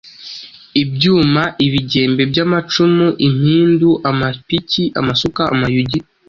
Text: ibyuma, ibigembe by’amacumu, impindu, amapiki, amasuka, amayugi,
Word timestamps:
ibyuma, 0.83 1.43
ibigembe 1.65 2.21
by’amacumu, 2.31 3.07
impindu, 3.27 3.89
amapiki, 4.09 4.83
amasuka, 4.99 5.41
amayugi, 5.53 5.99